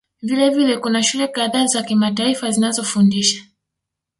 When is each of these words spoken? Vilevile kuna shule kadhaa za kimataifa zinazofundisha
Vilevile 0.23 0.77
kuna 0.77 1.03
shule 1.03 1.27
kadhaa 1.27 1.65
za 1.65 1.83
kimataifa 1.83 2.51
zinazofundisha 2.51 3.43